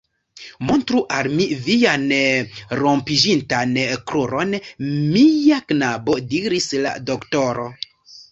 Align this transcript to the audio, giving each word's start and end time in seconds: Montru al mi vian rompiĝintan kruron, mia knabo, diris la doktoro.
Montru 0.67 1.01
al 1.17 1.27
mi 1.39 1.43
vian 1.65 2.05
rompiĝintan 2.79 3.77
kruron, 4.11 4.57
mia 4.87 5.59
knabo, 5.73 6.17
diris 6.35 6.71
la 6.87 6.95
doktoro. 7.11 7.69